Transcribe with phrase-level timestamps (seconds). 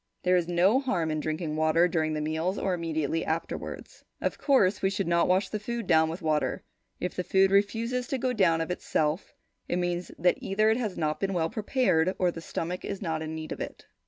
[0.23, 4.03] There is no harm in drinking water during the meals or immediately afterwards.
[4.19, 6.63] Of course, we should not wash the food down with water.
[6.99, 9.35] If the food refuses to go down of itself,
[9.67, 13.21] it means that either it has not been well prepared or the stomach is not
[13.21, 13.85] in need of it.